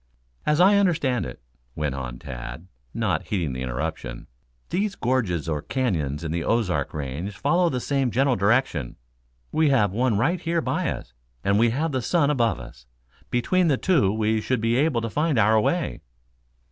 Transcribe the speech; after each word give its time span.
"As 0.47 0.59
I 0.59 0.77
understand 0.77 1.27
it," 1.27 1.39
went 1.75 1.93
on 1.93 2.17
Tad, 2.17 2.65
not 2.91 3.25
heeding 3.27 3.53
the 3.53 3.61
interruption, 3.61 4.25
"these 4.71 4.95
gorges 4.95 5.47
or 5.47 5.61
canyons 5.61 6.23
in 6.23 6.31
the 6.31 6.43
Ozark 6.43 6.91
range 6.91 7.37
follow 7.37 7.69
the 7.69 7.79
same 7.79 8.09
general 8.09 8.35
direction. 8.35 8.95
We 9.51 9.69
have 9.69 9.91
one 9.91 10.17
right 10.17 10.41
here 10.41 10.59
by 10.59 10.89
us, 10.89 11.13
and 11.43 11.59
we 11.59 11.69
have 11.69 11.91
the 11.91 12.01
sun 12.01 12.31
above 12.31 12.59
us. 12.59 12.87
Between 13.29 13.67
the 13.67 13.77
two 13.77 14.11
we 14.11 14.41
should 14.41 14.59
be 14.59 14.75
able 14.77 15.01
to 15.01 15.09
find 15.11 15.37
our 15.37 15.59
way." 15.61 16.01